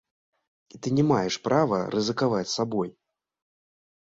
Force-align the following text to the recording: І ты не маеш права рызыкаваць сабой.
І 0.75 0.79
ты 0.85 0.93
не 0.99 1.05
маеш 1.11 1.37
права 1.49 1.79
рызыкаваць 1.97 2.47
сабой. 2.57 2.89